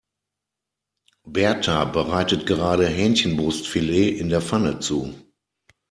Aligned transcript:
Berta 1.27 1.85
bereitet 1.85 2.47
gerade 2.47 2.87
Hähnchenbrustfilet 2.87 4.17
in 4.19 4.29
der 4.29 4.41
Pfanne 4.41 4.79
zu. 4.79 5.13